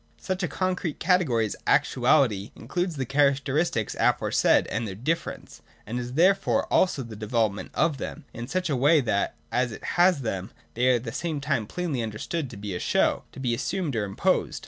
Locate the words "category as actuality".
0.99-2.49